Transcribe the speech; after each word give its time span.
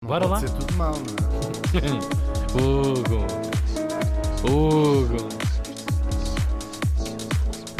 Não 0.00 0.08
Bora 0.10 0.28
pode 0.28 0.42
lá. 0.44 0.48
ser 0.48 0.56
tudo 0.56 0.74
mal, 0.74 0.92
não 0.92 1.00
é? 1.80 1.98
Hugo. 2.54 3.26
Hugo. 4.48 5.28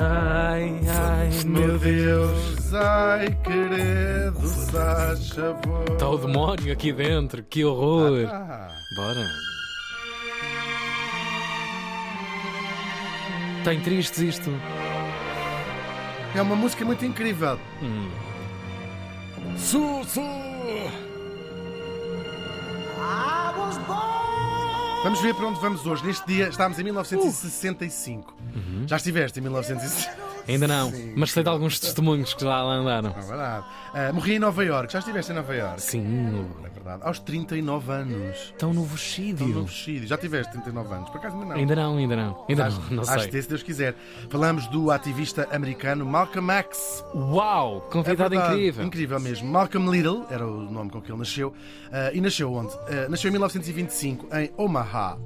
Ai, 0.00 0.80
ai, 0.88 1.30
Meu 1.46 1.78
Deus, 1.78 2.74
ai, 2.74 3.30
credo, 3.44 4.40
faz 4.72 5.28
favor. 5.30 5.84
Está 5.92 6.08
o 6.08 6.18
demónio 6.18 6.72
aqui 6.72 6.92
dentro, 6.92 7.40
que 7.44 7.64
horror. 7.64 8.26
Ah, 8.28 8.68
Bora. 8.96 9.26
Tem 13.62 13.80
tristes 13.80 14.18
isto. 14.18 14.50
é 16.34 16.42
uma 16.42 16.56
música 16.56 16.84
muito 16.84 17.04
incrível. 17.04 17.58
Hum. 17.80 18.08
Su, 19.56 20.02
su. 20.04 20.20
Vamos 25.02 25.20
ver 25.20 25.34
para 25.34 25.46
onde 25.46 25.60
vamos 25.60 25.86
hoje. 25.86 26.04
Neste 26.04 26.26
dia 26.26 26.48
estávamos 26.48 26.78
em 26.78 26.84
1965. 26.84 28.34
Já 28.86 28.96
estiveste 28.96 29.38
em 29.38 29.42
1965? 29.42 30.27
Ainda 30.48 30.66
não, 30.66 30.90
Sim. 30.90 31.12
mas 31.16 31.30
sei 31.30 31.42
de 31.42 31.48
alguns 31.48 31.78
testemunhos 31.78 32.32
que 32.34 32.42
já 32.42 32.62
lá 32.62 32.72
andaram. 32.74 33.10
É 33.10 33.20
verdade. 33.20 33.66
Ah, 33.94 34.12
morri 34.12 34.34
em 34.34 34.38
Nova 34.38 34.64
Iorque. 34.64 34.92
Já 34.92 34.98
estiveste 35.00 35.32
em 35.32 35.34
Nova 35.34 35.54
Iorque? 35.54 35.82
Sim, 35.82 36.46
É 36.64 36.68
verdade. 36.70 37.02
Aos 37.04 37.18
39 37.18 37.92
anos. 37.92 38.54
tão 38.58 38.72
no 38.72 38.84
vestido. 38.84 39.44
vestido. 39.64 40.06
Já 40.06 40.16
tiveste 40.16 40.52
39 40.52 40.94
anos? 40.94 41.10
Por 41.10 41.18
acaso 41.18 41.34
ainda 41.36 41.46
não. 41.46 41.56
Ainda 41.56 41.76
não, 41.76 41.96
ainda 41.98 42.16
não. 42.16 42.44
Ainda 42.48 42.66
Acho- 42.66 42.80
não, 42.80 42.90
não 42.90 43.02
Acho 43.02 43.20
sei. 43.20 43.28
que 43.30 43.42
se 43.42 43.48
Deus 43.48 43.62
quiser. 43.62 43.94
Falamos 44.30 44.66
do 44.68 44.90
ativista 44.90 45.46
americano 45.52 46.04
Malcolm 46.06 46.50
X. 46.52 47.04
Uau, 47.14 47.84
É 47.88 47.92
convidado 47.92 48.30
verdade, 48.30 48.54
incrível. 48.54 48.86
Incrível 48.86 49.20
mesmo. 49.20 49.48
Malcolm 49.48 49.90
Little 49.90 50.24
era 50.30 50.46
o 50.46 50.62
nome 50.70 50.90
com 50.90 51.00
que 51.02 51.10
ele 51.10 51.18
nasceu. 51.18 51.52
Ah, 51.92 52.10
e 52.12 52.20
nasceu 52.20 52.52
onde? 52.52 52.72
Ah, 52.88 53.08
nasceu 53.08 53.28
em 53.28 53.32
1925 53.32 54.28
em 54.34 54.50
Omaha. 54.56 55.18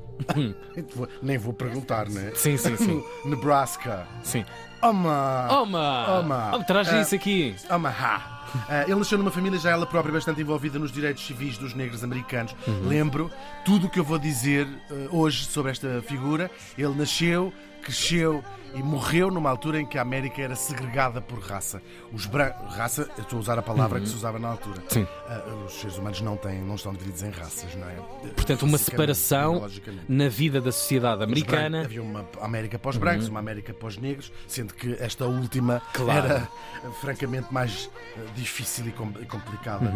Nem 1.23 1.39
vou 1.39 1.53
perguntar, 1.53 2.09
né? 2.09 2.33
Sim, 2.35 2.57
sim, 2.57 2.77
sim. 2.77 3.05
Nebraska. 3.25 4.07
Sim. 4.23 4.45
Oma! 4.83 5.49
Oma. 5.61 6.57
Oh, 6.57 6.65
traz 6.65 6.89
Ah. 6.89 7.01
isso 7.01 7.15
aqui. 7.15 7.55
Omaha. 7.71 8.42
Ah, 8.69 8.83
ele 8.85 8.97
nasceu 8.97 9.17
numa 9.19 9.31
família 9.31 9.59
já 9.59 9.71
ela 9.71 9.87
própria 9.87 10.13
bastante 10.13 10.41
envolvida 10.41 10.79
nos 10.79 10.93
direitos 10.93 11.25
civis 11.27 11.57
dos 11.59 11.75
negros 11.75 12.03
americanos. 12.05 12.55
Lembro 12.87 13.31
tudo 13.65 13.87
o 13.87 13.91
que 13.91 13.99
eu 13.99 14.05
vou 14.05 14.19
dizer 14.19 14.67
ah, 14.91 14.95
hoje 15.11 15.45
sobre 15.45 15.71
esta 15.73 16.03
figura. 16.07 16.51
Ele 16.77 16.95
nasceu, 16.95 17.53
cresceu 17.83 18.43
e 18.75 18.83
morreu 18.83 19.31
numa 19.31 19.51
altura 19.51 19.79
em 19.83 19.85
que 19.85 19.99
a 19.99 20.03
América 20.03 20.41
era 20.41 20.57
segregada 20.57 21.21
por 21.21 21.39
raça. 21.41 21.83
Os 22.11 22.25
bran... 22.25 22.53
raça, 22.71 23.07
eu 23.19 23.23
estou 23.23 23.37
a 23.37 23.41
usar 23.41 23.59
a 23.59 23.63
palavra 23.63 24.01
que 24.01 24.09
se 24.09 24.15
usava 24.15 24.39
na 24.39 24.49
altura. 24.49 24.83
Sim. 24.89 25.07
Ah, 25.29 25.43
os 25.67 25.75
seres 25.75 25.99
humanos 25.99 26.23
não 26.23 26.39
têm, 26.39 26.63
não 26.63 26.77
estão 26.77 26.91
divididos 26.93 27.23
em 27.23 27.29
raças, 27.31 27.75
não 27.75 27.87
é? 27.87 27.97
Portanto, 28.35 28.63
uma 28.63 28.79
separação 28.79 29.69
na 30.09 30.29
vida 30.31 30.59
da 30.59 30.73
sociedade 30.73 31.23
americana. 31.23 31.69
brancos- 31.81 31.85
Havia 31.85 32.03
uma 32.03 32.25
América 32.41 32.79
os 32.91 32.97
brancos, 32.97 33.29
uma 33.29 33.41
América 33.41 33.75
os 33.87 33.99
negros, 33.99 34.33
sendo 34.49 34.73
que 34.73 34.97
esta 34.99 35.27
última 35.27 35.83
Claro. 35.93 36.27
era 36.29 36.49
eh, 36.83 36.89
francamente 37.03 37.53
mais 37.53 37.91
eh, 38.17 38.21
difícil 38.33 38.89
e 38.89 38.93
com- 38.93 39.13
e 39.21 39.27
complicada. 39.27 39.87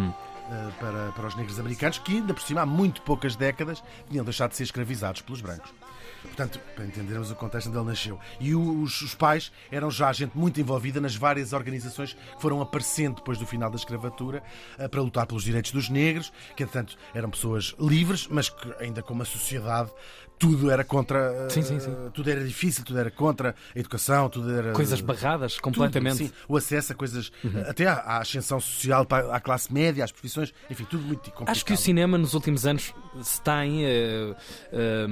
eh, 0.48 0.70
Para, 0.78 1.10
para 1.10 1.26
os 1.26 1.34
negros 1.34 1.58
americanos, 1.58 1.98
que 1.98 2.12
ainda 2.18 2.32
por 2.32 2.40
cima 2.40 2.60
há 2.60 2.66
muito 2.66 3.02
poucas 3.02 3.34
décadas 3.34 3.82
tinham 4.08 4.24
deixado 4.24 4.50
de 4.50 4.56
ser 4.56 4.62
escravizados 4.62 5.20
pelos 5.20 5.40
brancos. 5.40 5.74
Portanto, 6.22 6.60
para 6.76 6.84
entendermos 6.84 7.30
o 7.32 7.34
contexto 7.34 7.66
onde 7.68 7.78
ele 7.78 7.86
nasceu. 7.86 8.18
E 8.38 8.54
os, 8.54 9.00
os 9.02 9.12
pais 9.14 9.50
eram 9.72 9.90
já 9.90 10.12
gente 10.12 10.36
muito 10.38 10.60
envolvida 10.60 11.00
nas 11.00 11.16
várias 11.16 11.52
organizações 11.52 12.12
que 12.14 12.40
foram 12.40 12.60
aparecendo 12.60 13.16
depois 13.16 13.38
do 13.38 13.46
final 13.46 13.70
da 13.70 13.76
escravatura 13.76 14.40
eh, 14.78 14.86
para 14.86 15.00
lutar 15.02 15.26
pelos 15.26 15.42
direitos 15.42 15.72
dos 15.72 15.88
negros, 15.88 16.32
que 16.56 16.62
entretanto 16.62 16.96
eram 17.12 17.28
pessoas 17.28 17.74
livres, 17.80 18.28
mas 18.30 18.48
que 18.48 18.72
ainda 18.80 19.02
com 19.02 19.14
uma 19.14 19.24
sociedade 19.24 19.90
tudo 20.38 20.70
era 20.70 20.84
contra. 20.84 21.46
eh, 21.46 21.50
Sim, 21.50 21.62
sim, 21.62 21.80
sim. 21.80 21.94
Tudo 22.12 22.30
era 22.30 22.44
difícil, 22.44 22.84
tudo 22.84 22.98
era 22.98 23.10
contra 23.10 23.54
a 23.74 23.78
educação, 23.78 24.28
tudo 24.28 24.50
era. 24.52 24.72
Coisas 24.72 25.00
barradas 25.00 25.58
completamente. 25.58 26.18
Tudo, 26.18 26.26
sim, 26.28 26.32
o 26.48 26.56
acesso 26.56 26.92
a 26.92 26.94
coisas, 26.94 27.32
eh, 27.44 27.70
até 27.70 27.86
à, 27.86 27.94
à 27.94 28.18
ascensão 28.18 28.60
social, 28.60 29.06
a 29.32 29.40
classe 29.40 29.72
média, 29.72 30.04
às 30.04 30.12
profissões, 30.12 30.52
enfim, 30.70 30.84
tudo 30.88 31.02
muito 31.04 31.20
complicado. 31.30 31.50
Acho 31.50 31.64
que 31.64 31.72
o 31.72 31.76
cinema 31.76 32.18
nos 32.18 32.34
últimos 32.34 32.66
anos 32.66 32.92
se 33.22 33.40
tem 33.40 33.84
eh, 33.84 34.34
eh, 34.72 35.06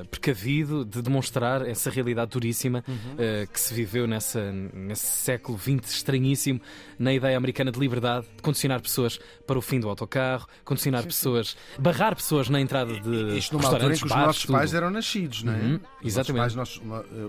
eh, 0.00 0.04
precavido 0.10 0.84
de 0.84 1.00
demonstrar 1.02 1.66
essa 1.66 1.90
realidade 1.90 2.30
duríssima 2.32 2.84
eh, 3.18 3.46
que 3.52 3.60
se 3.60 3.72
viveu 3.74 4.06
nessa, 4.06 4.50
nesse 4.52 5.06
século 5.06 5.58
XX 5.58 5.88
estranhíssimo 5.94 6.60
na 6.98 7.12
ideia 7.12 7.36
americana 7.36 7.70
de 7.70 7.78
liberdade, 7.78 8.26
de 8.36 8.42
condicionar 8.42 8.80
pessoas 8.80 9.18
para 9.46 9.58
o 9.58 9.62
fim 9.62 9.78
do 9.78 9.88
autocarro, 9.88 10.46
condicionar 10.64 11.04
pessoas, 11.04 11.56
barrar 11.78 12.16
pessoas 12.16 12.48
na 12.48 12.60
entrada 12.60 12.98
de 12.98 13.38
Isto 13.38 13.56
numa 13.58 13.68
altura 13.68 13.94
em 13.94 13.98
que 13.98 14.04
os 14.04 14.10
nossos. 14.10 14.55
Pais 14.58 14.74
eram 14.74 14.90
nascidos, 14.90 15.42
não 15.42 15.52
é? 15.52 15.56
Uhum, 15.56 15.80
Os 16.00 16.06
exatamente. 16.06 16.40
pais, 16.42 16.54
nós, 16.54 16.80
nó- 16.84 17.00
eh, 17.00 17.28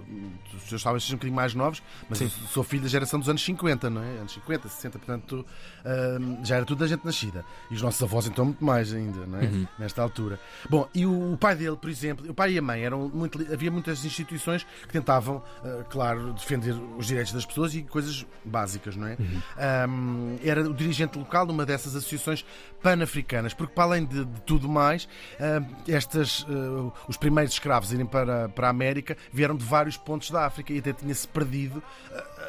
os 0.55 0.63
seus 0.69 0.83
talvez 0.83 1.03
sejam 1.03 1.15
um 1.15 1.17
bocadinho 1.17 1.35
mais 1.35 1.53
novos, 1.53 1.81
mas 2.09 2.17
Sim. 2.19 2.25
eu 2.25 2.47
sou 2.49 2.63
filho 2.63 2.83
da 2.83 2.89
geração 2.89 3.19
dos 3.19 3.29
anos 3.29 3.43
50, 3.43 3.89
não 3.89 4.01
é? 4.03 4.17
Anos 4.19 4.33
50, 4.33 4.67
60, 4.69 4.99
portanto 4.99 5.45
eh, 5.85 6.17
já 6.43 6.55
era 6.57 6.65
tudo 6.65 6.79
da 6.79 6.87
gente 6.87 7.05
nascida. 7.05 7.43
E 7.71 7.75
os 7.75 7.81
nossos 7.81 8.01
avós, 8.03 8.27
então, 8.27 8.45
muito 8.45 8.63
mais 8.63 8.93
ainda, 8.93 9.25
não 9.25 9.39
é? 9.39 9.45
Uhum. 9.45 9.67
Nesta 9.79 10.01
altura. 10.01 10.39
Bom, 10.69 10.87
e 10.93 11.05
o, 11.05 11.33
o 11.33 11.37
pai 11.37 11.55
dele, 11.55 11.75
por 11.77 11.89
exemplo, 11.89 12.29
o 12.29 12.33
pai 12.33 12.53
e 12.53 12.57
a 12.57 12.61
mãe 12.61 12.81
eram 12.83 13.09
muito. 13.09 13.39
Havia 13.53 13.71
muitas 13.71 14.03
instituições 14.05 14.65
que 14.83 14.89
tentavam, 14.93 15.43
eh, 15.63 15.83
claro, 15.89 16.33
defender 16.33 16.73
os 16.97 17.07
direitos 17.07 17.33
das 17.33 17.45
pessoas 17.45 17.73
e 17.75 17.83
coisas 17.83 18.25
básicas, 18.45 18.95
não 18.95 19.07
é? 19.07 19.17
Uhum. 19.19 19.41
Um, 19.89 20.37
era 20.43 20.61
o 20.69 20.73
dirigente 20.73 21.17
local 21.17 21.45
de 21.45 21.51
uma 21.51 21.65
dessas 21.65 21.95
associações 21.95 22.45
pan-africanas, 22.81 23.53
porque 23.53 23.73
para 23.73 23.83
além 23.85 24.05
de, 24.05 24.25
de 24.25 24.41
tudo 24.41 24.67
mais, 24.69 25.07
um, 25.39 25.91
estas, 25.91 26.41
uh, 26.43 26.91
os 27.17 27.19
primeiros 27.19 27.53
escravos 27.53 27.91
irem 27.91 28.05
para, 28.05 28.47
para 28.49 28.67
a 28.67 28.69
América 28.69 29.17
vieram 29.33 29.55
de 29.55 29.65
vários 29.65 29.97
pontos 29.97 30.29
da 30.29 30.45
África 30.45 30.71
e 30.71 30.77
até 30.77 30.93
tinha-se 30.93 31.27
perdido 31.27 31.77
uh, 31.77 32.46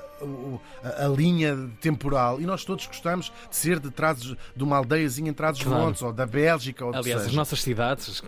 a, 0.83 1.05
a 1.07 1.09
linha 1.09 1.71
temporal. 1.81 2.41
E 2.41 2.47
nós 2.47 2.65
todos 2.65 2.87
gostamos 2.87 3.33
de 3.51 3.57
ser 3.57 3.79
de 3.81 3.91
trás 3.91 4.19
de 4.21 4.37
uma 4.63 4.77
aldeiazinha 4.77 5.31
em 5.31 5.35
trás 5.35 5.59
Claro. 5.63 5.85
montes, 5.87 6.03
ou 6.03 6.13
da 6.13 6.27
Bélgica, 6.27 6.85
ou 6.85 6.95
Aliás, 6.95 7.27
as 7.27 7.35
nossas 7.35 7.63
cidades, 7.63 8.23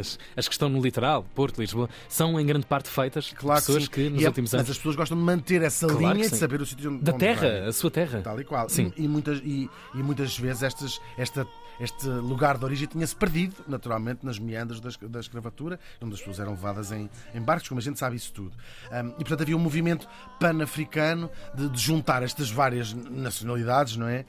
as, 0.00 0.18
as 0.36 0.48
que 0.48 0.54
estão 0.54 0.68
no 0.68 0.80
litoral, 0.80 1.24
Porto, 1.34 1.60
Lisboa, 1.60 1.88
são 2.08 2.38
em 2.40 2.46
grande 2.46 2.66
parte 2.66 2.88
feitas 2.88 3.32
Claro 3.36 3.60
que 3.60 3.66
pessoas 3.66 3.84
sim. 3.84 3.90
que, 3.90 4.08
nos 4.10 4.22
E 4.22 4.24
é- 4.24 4.28
últimos 4.28 4.50
Mas 4.52 4.60
anos. 4.60 4.70
as 4.70 4.76
pessoas 4.76 4.96
gostam 4.96 5.16
de 5.18 5.22
manter 5.24 5.62
essa 5.62 5.86
Claro 5.86 6.00
linha 6.00 6.24
que 6.24 6.30
de 6.30 6.36
saber 6.36 6.60
o 6.60 6.66
sítio 6.66 6.90
onde 6.92 7.02
Da 7.02 7.12
terra, 7.12 7.66
a 7.68 7.72
sua 7.72 7.90
terra. 7.90 8.20
Tal 8.22 8.40
e 8.40 8.44
qual. 8.44 8.68
Sim. 8.68 8.92
E, 8.96 9.04
e 9.04 9.08
muitas, 9.08 9.38
e, 9.38 9.68
e 9.94 10.02
muitas 10.02 10.36
vezes 10.38 10.62
estas, 10.62 11.00
esta, 11.18 11.46
este 11.80 12.06
lugar 12.08 12.56
de 12.58 12.64
origem 12.64 12.86
tinha-se 12.86 13.14
perdido, 13.16 13.56
naturalmente, 13.68 14.24
nas 14.24 14.38
meandras 14.38 14.80
da, 14.80 14.90
da 15.08 15.20
escravatura, 15.20 15.78
onde 16.00 16.14
as 16.14 16.20
pessoas 16.20 16.40
eram 16.40 16.52
levadas 16.52 16.92
em, 16.92 17.08
em 17.34 17.40
barcos, 17.40 17.68
como 17.68 17.78
a 17.78 17.82
gente 17.82 17.98
sabe 17.98 18.16
isso 18.16 18.32
tudo. 18.32 18.52
Um, 18.90 19.08
e, 19.08 19.12
portanto, 19.24 19.42
havia 19.42 19.56
um 19.56 19.60
movimento 19.60 20.06
pan-africano 20.38 21.13
de, 21.54 21.68
de 21.68 21.80
juntar 21.80 22.22
estas 22.22 22.50
várias 22.50 22.92
nacionalidades, 22.94 23.96
não 23.96 24.06
é? 24.08 24.24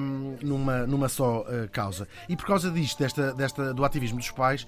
Um, 0.00 0.36
numa, 0.42 0.86
numa 0.86 1.08
só 1.08 1.40
uh, 1.42 1.68
causa. 1.70 2.06
E 2.28 2.36
por 2.36 2.46
causa 2.46 2.70
disto, 2.70 2.98
desta, 2.98 3.32
desta, 3.34 3.72
do 3.74 3.84
ativismo 3.84 4.18
dos 4.18 4.30
pais, 4.30 4.66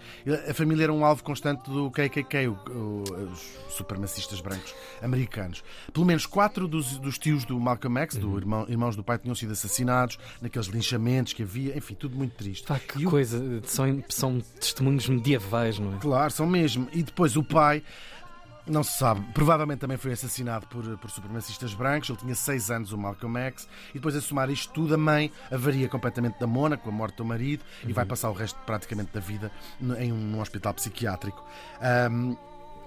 a 0.48 0.54
família 0.54 0.84
era 0.84 0.92
um 0.92 1.04
alvo 1.04 1.22
constante 1.22 1.68
do 1.70 1.90
KKK, 1.90 2.48
o, 2.48 2.52
o, 2.70 3.02
os 3.32 3.40
supremacistas 3.70 4.40
brancos 4.40 4.74
americanos. 5.02 5.62
Pelo 5.92 6.06
menos 6.06 6.26
quatro 6.26 6.66
dos, 6.68 6.98
dos 6.98 7.18
tios 7.18 7.44
do 7.44 7.58
Malcolm 7.58 7.98
X, 8.00 8.16
do 8.16 8.36
irmão, 8.36 8.66
irmãos 8.68 8.96
do 8.96 9.02
pai, 9.04 9.18
tinham 9.18 9.34
sido 9.34 9.52
assassinados 9.52 10.18
naqueles 10.40 10.66
linchamentos 10.68 11.32
que 11.32 11.42
havia, 11.42 11.76
enfim, 11.76 11.94
tudo 11.94 12.16
muito 12.16 12.34
triste. 12.36 12.66
Pá, 12.66 12.78
que 12.78 13.00
E 13.00 13.06
o- 13.06 13.10
coisa, 13.10 13.60
são, 13.64 14.02
são 14.08 14.40
testemunhos 14.60 15.08
medievais, 15.08 15.78
não 15.78 15.94
é? 15.94 15.98
Claro, 15.98 16.30
são 16.30 16.46
mesmo. 16.46 16.88
E 16.92 17.02
depois 17.02 17.36
o 17.36 17.42
pai, 17.44 17.82
não 18.66 18.82
se 18.82 18.98
sabe, 18.98 19.22
provavelmente 19.32 19.78
também 19.78 19.96
foi 19.96 20.12
assassinado 20.12 20.66
por, 20.66 20.84
por 20.98 21.10
supremacistas 21.10 21.72
brancos. 21.72 22.08
Ele 22.08 22.18
tinha 22.18 22.34
seis 22.34 22.70
anos, 22.70 22.92
o 22.92 22.98
Malcolm 22.98 23.38
X. 23.38 23.68
E 23.90 23.94
depois, 23.94 24.16
a 24.16 24.20
somar 24.20 24.50
isto 24.50 24.72
tudo, 24.72 24.94
a 24.94 24.98
mãe 24.98 25.30
avaria 25.50 25.88
completamente 25.88 26.38
da 26.38 26.46
Mona 26.46 26.76
com 26.76 26.88
a 26.88 26.92
morte 26.92 27.16
do 27.16 27.24
marido 27.24 27.64
e 27.86 27.92
vai 27.92 28.04
passar 28.04 28.30
o 28.30 28.32
resto 28.32 28.58
praticamente 28.66 29.12
da 29.12 29.20
vida 29.20 29.50
em 29.98 30.12
um, 30.12 30.16
num 30.16 30.40
hospital 30.40 30.74
psiquiátrico. 30.74 31.44
Ahm, 31.80 32.36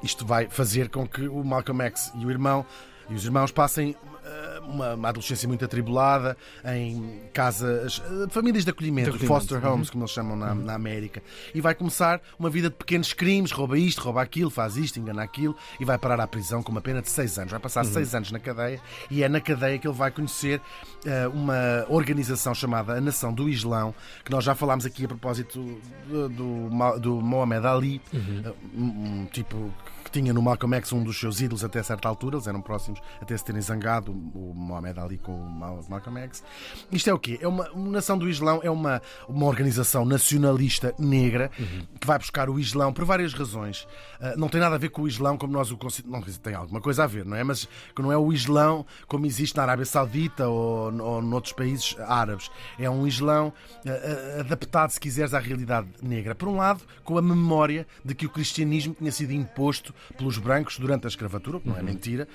isto 0.03 0.25
vai 0.25 0.49
fazer 0.49 0.89
com 0.89 1.07
que 1.07 1.27
o 1.27 1.43
Malcolm 1.43 1.83
X 1.83 2.11
e 2.15 2.25
o 2.25 2.31
irmão 2.31 2.65
e 3.09 3.15
os 3.15 3.25
irmãos 3.25 3.51
passem 3.51 3.95
ah, 4.23 4.61
uma, 4.63 4.94
uma 4.94 5.09
adolescência 5.09 5.47
muito 5.47 5.65
atribulada 5.65 6.38
em 6.63 7.21
casas, 7.33 8.01
ah, 8.06 8.29
famílias 8.29 8.63
de 8.63 8.69
acolhimento, 8.69 9.09
De 9.09 9.15
acolhimento, 9.15 9.41
foster 9.41 9.65
homes, 9.65 9.89
como 9.89 10.03
eles 10.03 10.11
chamam 10.11 10.35
na, 10.35 10.53
na 10.53 10.75
América. 10.75 11.23
E 11.53 11.61
vai 11.61 11.73
começar 11.73 12.21
uma 12.38 12.50
vida 12.50 12.69
de 12.69 12.75
pequenos 12.75 13.13
crimes, 13.13 13.51
rouba 13.51 13.77
isto, 13.77 14.01
rouba 14.01 14.21
aquilo, 14.21 14.50
faz 14.50 14.77
isto, 14.77 15.00
engana 15.00 15.23
aquilo 15.23 15.56
e 15.79 15.85
vai 15.85 15.97
parar 15.97 16.19
à 16.19 16.27
prisão 16.27 16.61
com 16.61 16.71
uma 16.71 16.81
pena 16.81 17.01
de 17.01 17.09
seis 17.09 17.38
anos. 17.39 17.51
Vai 17.51 17.59
passar 17.59 17.83
seis 17.85 18.13
anos 18.13 18.31
na 18.31 18.39
cadeia 18.39 18.79
e 19.09 19.23
é 19.23 19.29
na 19.29 19.41
cadeia 19.41 19.79
que 19.79 19.88
ele 19.88 19.97
vai 19.97 20.11
conhecer 20.11 20.61
ah, 21.06 21.29
uma 21.29 21.85
organização 21.89 22.53
chamada 22.53 22.94
a 22.94 23.01
Nação 23.01 23.33
do 23.33 23.50
Islão, 23.50 23.95
que 24.23 24.31
nós 24.31 24.44
já 24.44 24.53
falámos 24.53 24.85
aqui 24.85 25.06
a 25.06 25.07
propósito 25.07 25.79
do, 26.07 26.29
do, 26.29 27.00
do 27.00 27.21
Mohamed 27.21 27.65
Ali, 27.65 28.01
ah, 28.45 28.53
um, 28.75 29.21
um 29.21 29.25
tipo 29.31 29.73
que 30.09 30.19
tinha 30.19 30.33
no 30.33 30.41
Malcolm 30.41 30.75
X 30.77 30.91
um 30.91 31.03
dos 31.03 31.19
seus 31.19 31.39
ídolos 31.39 31.63
até 31.63 31.81
certa 31.83 32.09
altura, 32.09 32.35
eles 32.35 32.47
eram 32.47 32.61
próximos 32.61 33.00
até 33.21 33.38
se 33.38 33.45
terem 33.45 33.61
zangado 33.61 34.11
o 34.11 34.53
Mohamed 34.56 35.00
Ali 35.00 35.17
com 35.19 35.33
o 35.33 35.89
Malcolm 35.89 36.19
X. 36.21 36.44
Isto 36.91 37.09
é 37.09 37.13
o 37.13 37.19
quê? 37.19 37.38
É 37.41 37.47
uma, 37.47 37.69
Nação 37.75 38.17
do 38.17 38.27
Islão 38.27 38.59
é 38.63 38.69
uma, 38.69 39.01
uma 39.27 39.45
organização 39.45 40.03
nacionalista 40.06 40.94
negra 40.97 41.51
uhum. 41.59 41.85
que 42.00 42.07
vai 42.07 42.17
buscar 42.17 42.50
o 42.50 42.59
Islão 42.59 42.91
por 42.91 43.06
várias 43.06 43.33
razões. 43.33 43.83
Uh, 44.19 44.38
não 44.38 44.50
tem 44.50 44.59
nada 44.59 44.75
a 44.75 44.77
ver 44.77 44.89
com 44.89 45.03
o 45.03 45.07
Islão 45.07 45.38
como 45.38 45.53
nós 45.53 45.71
o 45.71 45.77
consideramos. 45.77 46.38
Tem 46.39 46.56
alguma 46.56 46.81
coisa 46.81 47.03
a 47.03 47.07
ver, 47.07 47.25
não 47.25 47.38
é? 47.38 47.44
Mas 47.44 47.67
que 47.95 48.01
não 48.01 48.11
é 48.11 48.17
o 48.17 48.33
Islão 48.33 48.85
como 49.07 49.25
existe 49.25 49.56
na 49.57 49.63
Arábia 49.63 49.85
Saudita 49.85 50.47
ou, 50.47 50.91
ou 51.01 51.21
noutros 51.21 51.53
países 51.53 51.95
árabes. 52.00 52.50
É 52.79 52.89
um 52.89 53.06
Islão 53.06 53.53
uh, 53.85 54.39
adaptado, 54.39 54.89
se 54.89 55.00
quiseres, 55.00 55.33
à 55.33 55.39
realidade 55.39 55.88
negra. 56.01 56.33
Por 56.33 56.47
um 56.47 56.57
lado, 56.57 56.81
com 57.03 57.17
a 57.17 57.21
memória 57.21 57.85
de 58.03 58.15
que 58.15 58.25
o 58.25 58.29
cristianismo 58.29 58.95
tinha 58.95 59.11
sido 59.11 59.31
imposto 59.33 59.94
pelos 60.17 60.37
brancos 60.37 60.77
durante 60.77 61.05
a 61.05 61.07
escravatura, 61.07 61.59
que 61.59 61.67
não 61.67 61.75
é 61.75 61.79
uhum. 61.79 61.85
mentira, 61.85 62.27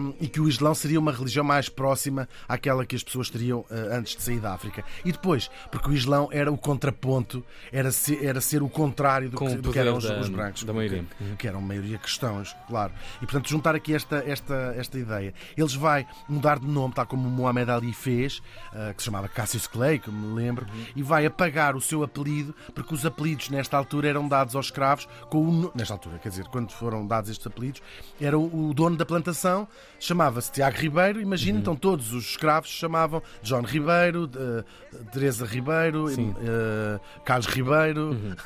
um, 0.00 0.14
e 0.20 0.28
que 0.28 0.40
o 0.40 0.48
Islão 0.48 0.74
seria 0.74 0.98
uma 0.98 1.12
religião 1.12 1.44
mais 1.44 1.68
próxima 1.68 2.28
àquela 2.48 2.84
que 2.84 2.96
as 2.96 3.02
pessoas 3.02 3.30
teriam 3.30 3.60
uh, 3.60 3.66
antes 3.92 4.16
de 4.16 4.22
sair 4.22 4.40
da 4.40 4.52
África. 4.52 4.84
E 5.04 5.12
depois, 5.12 5.50
porque 5.70 5.90
o 5.90 5.92
Islão 5.92 6.28
era 6.32 6.50
o 6.50 6.58
contraponto, 6.58 7.44
era 7.72 7.90
ser, 7.90 8.24
era 8.24 8.40
ser 8.40 8.62
o 8.62 8.68
contrário 8.68 9.30
do, 9.30 9.38
que, 9.38 9.54
do 9.56 9.72
que, 9.72 9.78
eram 9.78 9.96
os, 9.96 10.04
os 10.04 10.28
brancos, 10.28 10.64
da 10.64 10.72
maioria. 10.72 11.04
Que, 11.18 11.36
que 11.36 11.48
eram 11.48 11.60
maioria 11.60 11.98
cristãos, 11.98 12.54
claro. 12.66 12.92
E 13.16 13.20
portanto, 13.20 13.48
juntar 13.48 13.74
aqui 13.74 13.94
esta, 13.94 14.18
esta, 14.26 14.74
esta 14.76 14.98
ideia. 14.98 15.34
Eles 15.56 15.74
vai 15.74 16.06
mudar 16.28 16.58
de 16.58 16.66
nome, 16.66 16.94
tal 16.94 17.06
como 17.06 17.28
o 17.28 17.30
Muhammad 17.30 17.68
Ali 17.68 17.92
fez, 17.92 18.38
uh, 18.72 18.94
que 18.94 19.02
se 19.02 19.06
chamava 19.06 19.28
Cassius 19.28 19.66
Clay, 19.66 19.98
que 19.98 20.10
me 20.10 20.34
lembro, 20.34 20.66
uhum. 20.66 20.86
e 20.96 21.02
vai 21.02 21.26
apagar 21.26 21.76
o 21.76 21.80
seu 21.80 22.02
apelido, 22.02 22.54
porque 22.74 22.94
os 22.94 23.04
apelidos 23.04 23.48
nesta 23.50 23.76
altura 23.76 24.08
eram 24.08 24.28
dados 24.28 24.54
aos 24.54 24.66
escravos 24.66 25.08
com 25.28 25.38
o. 25.38 25.72
Nesta 25.74 25.94
altura, 25.94 26.18
quer 26.18 26.30
dizer, 26.30 26.46
quando 26.46 26.72
foram 26.72 26.97
dados 27.06 27.30
estes 27.30 27.46
apelidos, 27.46 27.82
era 28.20 28.38
o, 28.38 28.70
o 28.70 28.74
dono 28.74 28.96
da 28.96 29.04
plantação, 29.04 29.66
chamava-se 29.98 30.52
Tiago 30.52 30.76
Ribeiro, 30.76 31.20
imagina, 31.20 31.56
uhum. 31.56 31.62
então 31.62 31.76
todos 31.76 32.12
os 32.12 32.30
escravos 32.30 32.70
chamavam 32.70 33.22
John 33.42 33.62
Ribeiro, 33.62 34.24
uh, 34.24 35.04
Teresa 35.12 35.46
Ribeiro, 35.46 36.06
uh, 36.06 37.00
Carlos 37.24 37.46
Ribeiro. 37.46 38.10
Uhum. 38.10 38.36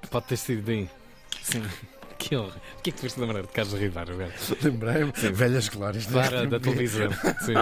Pode 0.10 0.26
ter 0.26 0.36
sido 0.36 0.62
bem. 0.62 0.90
Sim. 1.42 1.62
Que 2.32 2.36
honra. 2.38 2.62
O 2.78 2.82
que 2.82 2.88
é 2.88 2.92
que 2.92 2.98
tu 2.98 3.02
foste 3.02 3.20
lembrar 3.20 3.42
de 3.42 3.48
Carlos 3.48 3.74
Ribeiro? 3.74 4.32
Lembrei-me. 4.62 5.12
Velhas 5.12 5.68
glórias. 5.68 6.06
Claro, 6.06 6.48
da 6.48 6.58
televisão. 6.58 7.10
Sim. 7.44 7.52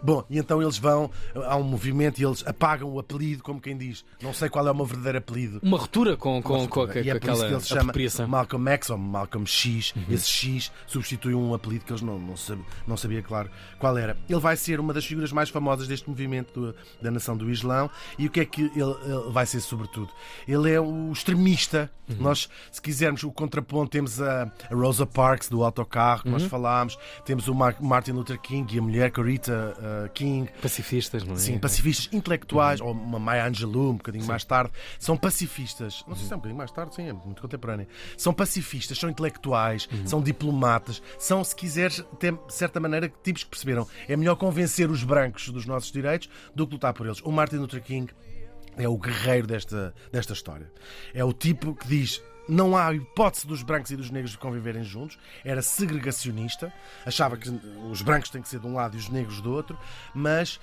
Bom, 0.00 0.24
e 0.30 0.38
então 0.38 0.62
eles 0.62 0.78
vão, 0.78 1.10
há 1.34 1.56
um 1.56 1.64
movimento 1.64 2.20
e 2.20 2.24
eles 2.24 2.46
apagam 2.46 2.88
o 2.88 3.00
apelido, 3.00 3.42
como 3.42 3.60
quem 3.60 3.76
diz. 3.76 4.04
Não 4.22 4.32
sei 4.32 4.48
qual 4.48 4.64
é 4.68 4.70
o 4.70 4.74
meu 4.76 4.84
verdadeiro 4.84 5.18
apelido. 5.18 5.58
Uma 5.60 5.76
ruptura 5.76 6.16
com, 6.16 6.40
com, 6.40 6.68
com, 6.68 6.84
e 6.84 7.10
é 7.10 7.14
por 7.14 7.16
aquela 7.16 7.34
isso 7.34 7.46
que 7.46 7.74
ele 7.94 8.08
chama 8.08 8.28
Malcolm 8.28 8.70
X 8.70 8.90
ou 8.90 8.98
Malcolm 8.98 9.44
X. 9.44 9.92
Uhum. 9.96 10.04
Esse 10.08 10.28
X 10.28 10.72
substitui 10.86 11.34
um 11.34 11.52
apelido 11.52 11.84
que 11.84 11.90
eles 11.90 12.02
não, 12.02 12.16
não, 12.16 12.36
sabia, 12.36 12.64
não 12.86 12.96
sabia, 12.96 13.22
claro, 13.22 13.50
qual 13.80 13.98
era. 13.98 14.16
Ele 14.28 14.38
vai 14.38 14.56
ser 14.56 14.78
uma 14.78 14.94
das 14.94 15.04
figuras 15.04 15.32
mais 15.32 15.48
famosas 15.48 15.88
deste 15.88 16.08
movimento 16.08 16.52
do, 16.52 16.76
da 17.02 17.10
nação 17.10 17.36
do 17.36 17.50
Islão. 17.50 17.90
E 18.16 18.28
o 18.28 18.30
que 18.30 18.38
é 18.38 18.44
que 18.44 18.62
ele, 18.62 18.94
ele 19.04 19.32
vai 19.32 19.46
ser, 19.46 19.60
sobretudo? 19.60 20.12
Ele 20.46 20.70
é 20.70 20.80
o 20.80 21.10
extremista. 21.10 21.90
Uhum. 22.08 22.18
Nós, 22.20 22.48
se 22.70 22.80
quisermos 22.80 23.24
o 23.24 23.32
contraponto, 23.32 23.95
temos 23.96 24.20
a, 24.20 24.52
Rosa 24.70 25.06
Parks 25.06 25.48
do 25.48 25.64
autocarro, 25.64 26.22
que 26.22 26.28
uhum. 26.28 26.34
nós 26.34 26.42
falámos, 26.42 26.98
temos 27.24 27.48
o 27.48 27.54
Martin 27.54 28.12
Luther 28.12 28.38
King 28.38 28.74
e 28.74 28.78
a 28.78 28.82
mulher 28.82 29.10
Corita 29.10 29.74
uh, 29.78 30.10
King. 30.10 30.50
Pacifistas, 30.60 31.24
não 31.24 31.34
é? 31.34 31.38
Sim, 31.38 31.58
pacifistas 31.58 32.12
intelectuais, 32.12 32.78
uhum. 32.80 32.88
ou 32.88 32.92
uma 32.92 33.18
Maya 33.18 33.46
Angelou, 33.46 33.92
um 33.92 33.96
bocadinho 33.96 34.22
sim. 34.22 34.28
mais 34.28 34.44
tarde. 34.44 34.70
São 34.98 35.16
pacifistas. 35.16 36.04
Não 36.06 36.14
sei 36.14 36.26
se 36.26 36.32
é 36.32 36.36
um 36.36 36.38
bocadinho 36.38 36.58
mais 36.58 36.70
tarde, 36.70 36.94
sim, 36.94 37.08
é 37.08 37.12
muito 37.14 37.40
contemporânea. 37.40 37.88
São 38.18 38.34
pacifistas, 38.34 38.98
são 38.98 39.08
intelectuais, 39.08 39.88
uhum. 39.90 40.06
são 40.06 40.22
diplomatas, 40.22 41.02
são, 41.18 41.42
se 41.42 41.56
quiseres, 41.56 42.04
de 42.20 42.34
certa 42.48 42.78
maneira, 42.78 43.10
tipos 43.22 43.44
que 43.44 43.50
perceberam. 43.50 43.88
É 44.06 44.14
melhor 44.14 44.36
convencer 44.36 44.90
os 44.90 45.02
brancos 45.02 45.48
dos 45.48 45.64
nossos 45.64 45.90
direitos 45.90 46.28
do 46.54 46.66
que 46.66 46.74
lutar 46.74 46.92
por 46.92 47.06
eles. 47.06 47.22
O 47.22 47.32
Martin 47.32 47.56
Luther 47.56 47.82
King 47.82 48.12
é 48.76 48.86
o 48.86 48.98
guerreiro 48.98 49.46
desta, 49.46 49.94
desta 50.12 50.34
história. 50.34 50.70
É 51.14 51.24
o 51.24 51.32
tipo 51.32 51.74
que 51.74 51.88
diz: 51.88 52.22
não 52.48 52.76
há 52.76 52.94
hipótese 52.94 53.46
dos 53.46 53.62
brancos 53.62 53.90
e 53.90 53.96
dos 53.96 54.10
negros 54.10 54.36
conviverem 54.36 54.84
juntos, 54.84 55.18
era 55.44 55.62
segregacionista, 55.62 56.72
achava 57.04 57.36
que 57.36 57.48
os 57.90 58.02
brancos 58.02 58.30
têm 58.30 58.42
que 58.42 58.48
ser 58.48 58.60
de 58.60 58.66
um 58.66 58.74
lado 58.74 58.96
e 58.96 58.98
os 58.98 59.08
negros 59.08 59.40
do 59.40 59.52
outro, 59.52 59.78
mas 60.14 60.60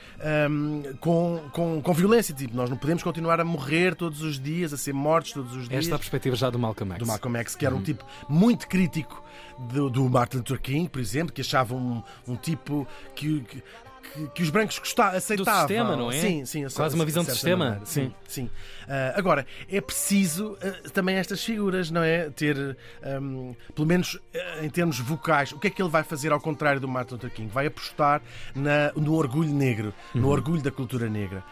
um, 0.50 0.84
com, 1.00 1.44
com, 1.52 1.82
com 1.82 1.94
violência, 1.94 2.34
tipo, 2.34 2.56
nós 2.56 2.70
não 2.70 2.78
podemos 2.78 3.04
continuar 3.04 3.40
a 3.40 3.46
morrer 3.46 3.96
todos 3.96 4.22
os 4.22 4.40
dias, 4.40 4.74
a 4.74 4.78
ser 4.78 4.94
mortos 4.94 5.34
todos 5.34 5.56
os 5.56 5.68
dias. 5.68 5.84
Esta 5.84 5.94
é 5.94 5.96
a 5.96 6.00
perspectiva 6.00 6.36
já 6.36 6.50
do 6.50 6.60
Malcolm 6.60 6.94
X. 6.94 7.00
Do 7.00 7.06
Malcolm 7.06 7.38
X, 7.40 7.56
que 7.56 7.66
era 7.66 7.74
um 7.76 7.80
uhum. 7.80 7.84
tipo 7.84 8.06
muito 8.30 8.68
crítico 8.68 9.24
do, 9.58 9.90
do 9.90 10.10
Martin 10.10 10.38
Luther 10.38 10.62
King, 10.62 10.90
por 10.90 11.00
exemplo, 11.00 11.34
que 11.34 11.42
achava 11.42 11.76
um, 11.76 12.02
um 12.28 12.36
tipo 12.36 12.88
que, 13.16 13.42
que 13.42 13.64
que, 14.04 14.28
que 14.28 14.44
os 14.44 14.50
brancos 14.50 14.78
gostavam, 14.78 15.18
aceitavam. 15.18 15.54
Do 15.54 15.60
sistema, 15.60 15.96
não 15.96 16.12
é? 16.12 16.20
Sim, 16.20 16.46
sim. 16.46 16.68
Quase 16.70 16.96
uma 16.96 17.06
visão 17.06 17.24
de 17.24 17.32
sistema. 17.32 17.66
Maneira. 17.66 17.86
Sim, 17.86 18.14
sim. 18.28 18.46
Uh, 18.84 19.16
agora, 19.16 19.48
é 19.70 19.80
preciso 19.80 20.54
uh, 20.54 20.90
também 20.92 21.16
estas 21.16 21.44
figuras, 21.44 21.90
não 21.90 22.04
é? 22.04 22.30
Ter, 22.30 22.78
um, 23.22 23.56
pelo 23.74 23.88
menos 23.88 24.16
uh, 24.16 24.20
em 24.64 24.70
termos 24.70 25.00
vocais, 25.00 25.52
o 25.52 25.60
que 25.60 25.68
é 25.68 25.70
que 25.70 25.82
ele 25.82 25.90
vai 25.90 26.04
fazer 26.04 26.32
ao 26.32 26.40
contrário 26.40 26.82
do 26.82 26.88
Martin 26.88 27.14
Luther 27.14 27.32
King? 27.32 27.50
Vai 27.52 27.68
apostar 27.68 28.22
na, 28.54 28.92
no 28.96 29.14
orgulho 29.16 29.54
negro, 29.54 29.94
uhum. 30.14 30.22
no 30.22 30.30
orgulho 30.30 30.62
da 30.62 30.72
cultura 30.72 31.10
negra. 31.10 31.44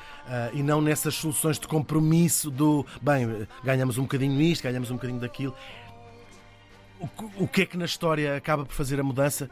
e 0.53 0.61
não 0.61 0.81
nessas 0.81 1.15
soluções 1.15 1.59
de 1.59 1.67
compromisso 1.67 2.51
do, 2.51 2.85
bem, 3.01 3.47
ganhamos 3.63 3.97
um 3.97 4.03
bocadinho 4.03 4.39
isto, 4.41 4.63
ganhamos 4.63 4.91
um 4.91 4.95
bocadinho 4.95 5.19
daquilo. 5.19 5.55
O 7.37 7.47
que 7.47 7.63
é 7.63 7.65
que 7.65 7.77
na 7.77 7.85
história 7.85 8.35
acaba 8.35 8.63
por 8.63 8.73
fazer 8.73 8.99
a 8.99 9.03
mudança? 9.03 9.49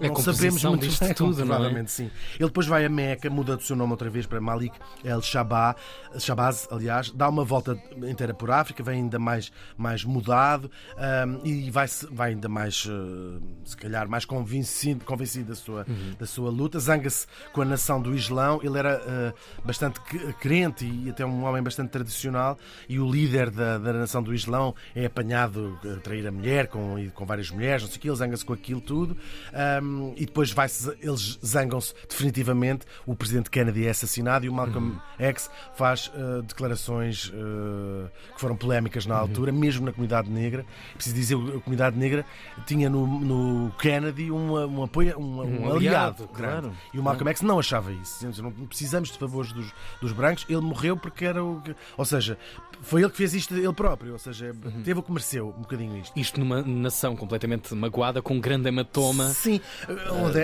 É 0.00 0.08
não 0.08 0.16
sabemos 0.16 0.64
muito 0.64 0.86
disto 0.86 1.04
bem, 1.04 1.14
tudo, 1.14 1.36
provavelmente 1.36 1.86
é? 1.86 1.88
sim. 1.88 2.10
Ele 2.38 2.48
depois 2.48 2.66
vai 2.66 2.84
a 2.86 2.88
Meca, 2.88 3.28
muda 3.28 3.56
o 3.56 3.60
seu 3.60 3.76
nome 3.76 3.92
outra 3.92 4.08
vez 4.08 4.26
para 4.26 4.40
Malik 4.40 4.74
El 5.04 5.20
Shabazz, 5.20 5.76
Shabazz, 6.18 6.68
aliás, 6.70 7.10
dá 7.10 7.28
uma 7.28 7.44
volta 7.44 7.78
inteira 8.08 8.32
por 8.32 8.50
África, 8.50 8.82
vem 8.82 9.02
ainda 9.02 9.18
mais, 9.18 9.52
mais 9.76 10.02
mudado 10.04 10.70
um, 10.96 11.46
e 11.46 11.70
vai, 11.70 11.86
vai 12.10 12.30
ainda 12.30 12.48
mais, 12.48 12.86
uh, 12.86 13.40
se 13.64 13.76
calhar, 13.76 14.08
mais 14.08 14.24
convencido, 14.24 15.04
convencido 15.04 15.50
da, 15.50 15.54
sua, 15.54 15.84
uhum. 15.86 16.14
da 16.18 16.26
sua 16.26 16.50
luta. 16.50 16.80
Zanga-se 16.80 17.26
com 17.52 17.60
a 17.60 17.64
nação 17.64 18.00
do 18.00 18.14
Islão. 18.14 18.60
Ele 18.62 18.78
era 18.78 19.00
uh, 19.00 19.66
bastante 19.66 20.00
crente 20.40 20.86
e 20.86 21.10
até 21.10 21.24
um 21.26 21.44
homem 21.44 21.62
bastante 21.62 21.90
tradicional 21.90 22.58
e 22.88 22.98
o 22.98 23.10
líder 23.10 23.50
da, 23.50 23.78
da 23.78 23.92
nação 23.92 24.22
do 24.22 24.34
Islão 24.34 24.74
é 24.94 25.06
apanhado 25.06 25.78
a 25.84 26.00
trair 26.00 26.26
a 26.26 26.32
mulher 26.32 26.68
com, 26.68 26.96
com 27.14 27.26
várias 27.26 27.50
mulheres, 27.50 27.82
não 27.82 27.90
sei 27.90 27.98
o 27.98 28.00
que, 28.00 28.08
ele 28.08 28.16
zanga-se 28.16 28.44
com 28.44 28.52
aquilo 28.52 28.80
tudo. 28.90 29.16
Um, 29.82 30.12
e 30.16 30.26
depois 30.26 30.50
vai 30.50 30.66
eles 31.00 31.38
zangam-se 31.46 31.94
definitivamente. 32.08 32.84
O 33.06 33.14
presidente 33.14 33.48
Kennedy 33.48 33.86
é 33.86 33.90
assassinado 33.90 34.44
e 34.44 34.48
o 34.48 34.52
Malcolm 34.52 34.90
uhum. 34.90 35.00
X 35.18 35.48
faz 35.74 36.08
uh, 36.08 36.42
declarações 36.42 37.28
uh, 37.28 38.10
que 38.34 38.40
foram 38.40 38.56
polémicas 38.56 39.06
na 39.06 39.16
altura, 39.16 39.52
uhum. 39.52 39.58
mesmo 39.58 39.86
na 39.86 39.92
comunidade 39.92 40.28
negra. 40.28 40.66
Preciso 40.94 41.14
dizer, 41.14 41.34
a 41.36 41.60
comunidade 41.60 41.96
negra 41.96 42.26
tinha 42.66 42.90
no, 42.90 43.06
no 43.06 43.72
Kennedy 43.78 44.30
um, 44.32 44.54
um 44.54 44.82
apoio, 44.82 45.16
um, 45.18 45.40
um, 45.40 45.66
um 45.66 45.72
aliado, 45.72 46.26
claro. 46.28 46.72
E 46.92 46.98
o 46.98 47.02
Malcolm 47.02 47.30
X 47.30 47.42
não 47.42 47.60
achava 47.60 47.92
isso. 47.92 48.26
Não 48.42 48.50
precisamos 48.50 49.10
de 49.12 49.18
favores 49.18 49.52
dos, 49.52 49.72
dos 50.00 50.12
brancos. 50.12 50.44
Ele 50.48 50.60
morreu 50.60 50.96
porque 50.96 51.24
era 51.24 51.44
o. 51.44 51.62
Ou 51.96 52.04
seja, 52.04 52.36
foi 52.82 53.02
ele 53.02 53.10
que 53.10 53.16
fez 53.16 53.34
isto 53.34 53.54
ele 53.54 53.72
próprio. 53.72 54.12
Ou 54.14 54.18
seja, 54.18 54.52
uhum. 54.64 54.82
teve 54.82 54.98
o 54.98 55.02
que 55.02 55.12
mereceu 55.12 55.54
um 55.56 55.62
bocadinho 55.62 55.96
isto. 55.98 56.18
Isto 56.18 56.40
numa 56.40 56.62
nação 56.62 57.14
completamente 57.14 57.72
magoada, 57.74 58.20
com 58.20 58.40
grande 58.40 58.68
hematoma. 58.80 59.28
Sim, 59.28 59.60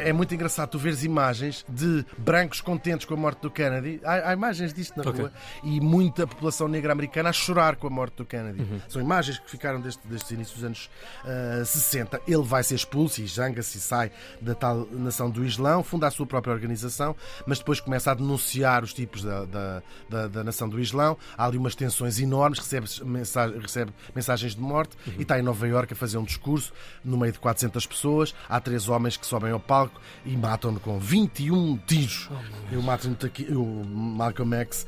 é 0.04 0.12
muito 0.12 0.34
engraçado 0.34 0.70
tu 0.70 0.78
veres 0.78 1.02
imagens 1.02 1.64
de 1.68 2.04
brancos 2.18 2.60
contentes 2.60 3.06
com 3.06 3.14
a 3.14 3.16
morte 3.16 3.40
do 3.40 3.50
Kennedy. 3.50 4.00
Há, 4.04 4.30
há 4.30 4.32
imagens 4.32 4.72
disto 4.72 4.96
na 4.96 5.08
okay. 5.08 5.22
rua 5.22 5.32
e 5.62 5.80
muita 5.80 6.26
população 6.26 6.68
negra 6.68 6.92
americana 6.92 7.30
a 7.30 7.32
chorar 7.32 7.76
com 7.76 7.86
a 7.86 7.90
morte 7.90 8.16
do 8.16 8.24
Kennedy. 8.24 8.60
Uhum. 8.60 8.80
São 8.88 9.02
imagens 9.02 9.38
que 9.38 9.50
ficaram 9.50 9.80
desde, 9.80 10.00
desde 10.04 10.34
inícios 10.34 10.56
dos 10.56 10.64
anos 10.64 10.90
uh, 11.24 11.64
60. 11.64 12.20
Ele 12.26 12.42
vai 12.42 12.62
ser 12.62 12.74
expulso 12.74 13.20
e 13.20 13.26
janga-se 13.26 13.78
e 13.78 13.80
sai 13.80 14.10
da 14.40 14.54
tal 14.54 14.86
nação 14.92 15.30
do 15.30 15.44
Islão, 15.44 15.82
funda 15.82 16.06
a 16.06 16.10
sua 16.10 16.26
própria 16.26 16.52
organização, 16.52 17.16
mas 17.46 17.58
depois 17.58 17.80
começa 17.80 18.10
a 18.10 18.14
denunciar 18.14 18.84
os 18.84 18.92
tipos 18.92 19.22
da, 19.22 19.44
da, 19.44 19.82
da, 20.08 20.28
da 20.28 20.44
nação 20.44 20.68
do 20.68 20.80
Islão. 20.80 21.16
Há 21.36 21.46
ali 21.46 21.58
umas 21.58 21.74
tensões 21.74 22.18
enormes, 22.18 22.58
recebe, 22.58 22.86
mensagem, 23.04 23.58
recebe 23.58 23.92
mensagens 24.14 24.54
de 24.54 24.60
morte 24.60 24.96
uhum. 25.06 25.14
e 25.18 25.22
está 25.22 25.38
em 25.38 25.42
Nova 25.42 25.66
Iorque 25.66 25.92
a 25.92 25.96
fazer 25.96 26.18
um 26.18 26.24
discurso 26.24 26.72
no 27.04 27.16
meio 27.16 27.32
de 27.32 27.38
400 27.38 27.86
pessoas. 27.86 28.25
Há 28.48 28.60
três 28.60 28.88
homens 28.88 29.16
que 29.16 29.26
sobem 29.26 29.52
ao 29.52 29.60
palco 29.60 30.00
e 30.24 30.36
matam-no 30.36 30.80
com 30.80 30.98
21 30.98 31.76
tiros. 31.86 32.28
Oh, 32.30 32.74
e 32.74 32.76
o, 32.76 32.82
Martin, 32.82 33.16
o 33.50 33.84
Malcolm 33.84 34.56
X 34.56 34.86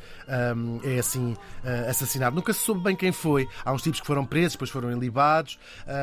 um, 0.57 0.81
é 0.85 0.99
assim 0.99 1.33
uh, 1.33 1.91
assassinado. 1.91 2.35
Nunca 2.37 2.53
se 2.53 2.61
soube 2.61 2.83
bem 2.83 2.97
quem 2.97 3.13
foi. 3.13 3.49
Há 3.65 3.73
uns 3.73 3.83
tipos 3.83 4.01
que 4.01 4.07
foram 4.07 4.25
presos, 4.25 4.53
depois 4.53 4.71
foram 4.71 4.91
ilibados. 4.91 5.59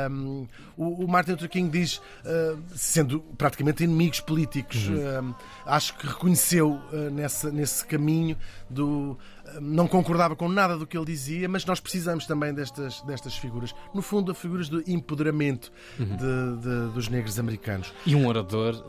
Um, 0.09 0.47
o, 0.77 1.05
o, 1.05 1.07
Martin 1.07 1.31
Luther 1.31 1.49
King 1.49 1.69
diz, 1.69 1.97
uh, 1.97 2.61
sendo 2.75 3.19
praticamente 3.37 3.83
inimigos 3.83 4.19
políticos, 4.19 4.87
uhum. 4.87 5.33
acho 5.65 5.95
que 5.97 6.07
reconheceu 6.07 6.81
uh, 6.91 7.09
nessa, 7.11 7.51
nesse 7.51 7.85
caminho 7.85 8.37
do 8.69 9.17
não 9.61 9.87
concordava 9.87 10.35
com 10.35 10.49
nada 10.49 10.77
do 10.77 10.87
que 10.87 10.97
ele 10.97 11.05
dizia, 11.05 11.47
mas 11.47 11.65
nós 11.65 11.79
precisamos 11.79 12.25
também 12.25 12.53
destas, 12.53 13.01
destas 13.01 13.37
figuras. 13.37 13.75
No 13.93 14.01
fundo, 14.01 14.33
figuras 14.33 14.69
de 14.69 14.83
empoderamento 14.91 15.71
uhum. 15.99 16.05
de, 16.05 16.61
de, 16.61 16.93
dos 16.93 17.07
negros 17.07 17.24
americanos. 17.39 17.93
E 18.05 18.15
um 18.15 18.27
orador 18.27 18.83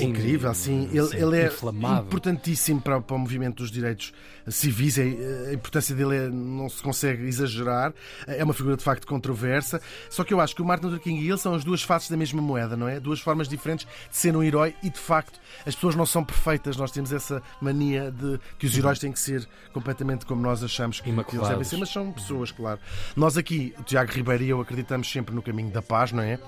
incrível, 0.00 0.50
assim, 0.50 0.88
ele, 0.92 1.06
sim, 1.06 1.16
ele 1.16 1.38
é 1.38 1.46
inflamado. 1.46 2.06
importantíssimo 2.06 2.80
para, 2.80 3.00
para, 3.00 3.16
o 3.16 3.18
movimento 3.18 3.58
dos 3.58 3.70
direitos 3.70 4.12
civis. 4.48 4.98
É, 4.98 5.50
a 5.50 5.54
importância 5.54 5.94
dele 5.94 6.16
é, 6.16 6.28
não 6.28 6.68
se 6.68 6.82
consegue 6.82 7.24
exagerar. 7.24 7.92
É 8.26 8.42
uma 8.44 8.52
figura 8.52 8.76
de 8.76 8.84
facto 8.84 9.06
controversa. 9.06 9.80
Só 10.10 10.24
que 10.24 10.34
eu 10.34 10.40
acho 10.40 10.54
que 10.54 10.62
o 10.62 10.64
Martin 10.64 10.86
Luther 10.86 11.00
King 11.00 11.22
e 11.22 11.28
ele 11.28 11.38
são 11.38 11.54
as 11.54 11.64
duas 11.64 11.82
faces 11.82 12.10
da 12.10 12.16
mesma 12.16 12.42
moeda, 12.42 12.76
não 12.76 12.88
é? 12.88 13.00
Duas 13.00 13.20
formas 13.20 13.48
diferentes 13.48 13.86
de 14.10 14.16
ser 14.16 14.36
um 14.36 14.42
herói 14.42 14.74
e 14.82 14.90
de 14.90 14.98
facto 14.98 15.40
as 15.66 15.74
pessoas 15.74 15.94
não 15.94 16.06
são 16.06 16.24
perfeitas. 16.24 16.76
Nós 16.76 16.90
temos 16.90 17.12
essa 17.12 17.42
mania 17.60 18.10
de 18.10 18.38
que 18.58 18.66
os 18.66 18.76
heróis 18.76 18.98
têm 18.98 19.12
que 19.12 19.20
ser 19.20 19.48
completamente 19.72 20.26
como 20.26 20.42
nós 20.42 20.62
achamos 20.62 21.00
que 21.00 21.10
eles 21.10 21.48
devem 21.48 21.64
ser, 21.64 21.76
mas 21.76 21.88
são 21.88 22.12
pessoas, 22.12 22.50
claro. 22.50 22.78
Nós 23.16 23.36
aqui, 23.36 23.74
o 23.78 23.82
Tiago 23.82 24.12
Ribeiro 24.12 24.42
e 24.42 24.48
eu, 24.50 24.60
acreditamos 24.60 25.10
sempre 25.10 25.34
no 25.34 25.42
caminho 25.42 25.70
da 25.70 25.82
paz, 25.82 26.12
não 26.12 26.22
é? 26.22 26.38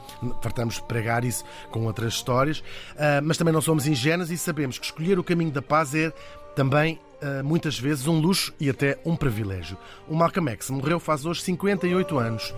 Tratamos 0.42 0.76
de 0.76 0.82
pregar 0.82 1.24
isso 1.24 1.33
com 1.70 1.86
outras 1.86 2.12
histórias, 2.12 2.58
uh, 2.58 3.22
mas 3.22 3.38
também 3.38 3.54
não 3.54 3.62
somos 3.62 3.86
ingênuos 3.86 4.30
e 4.30 4.36
sabemos 4.36 4.78
que 4.78 4.84
escolher 4.84 5.18
o 5.18 5.24
caminho 5.24 5.50
da 5.50 5.62
paz 5.62 5.94
é 5.94 6.12
também 6.54 7.00
ah, 7.24 7.42
muitas 7.42 7.78
vezes 7.78 8.06
um 8.06 8.20
luxo 8.20 8.52
e 8.60 8.68
até 8.68 8.98
um 9.02 9.16
privilégio. 9.16 9.78
O 10.06 10.14
Malcolm 10.14 10.50
X 10.50 10.68
morreu 10.68 11.00
faz 11.00 11.24
hoje 11.24 11.40
58 11.40 12.18
anos. 12.18 12.54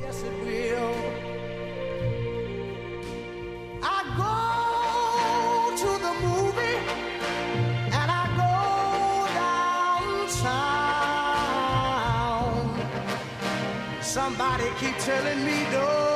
Somebody 14.00 14.64
keep 14.80 14.96
telling 14.98 15.44
me 15.44 15.66
don't 15.70 16.15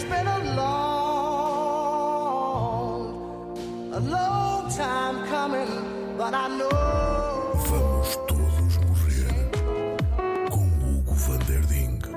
It's 0.00 0.06
been 0.08 0.28
a 0.28 0.38
long, 0.54 1.90
a 3.92 3.98
long 3.98 4.70
time 4.70 5.26
coming, 5.26 5.66
but 6.16 6.34
I 6.34 6.56
know. 6.56 7.17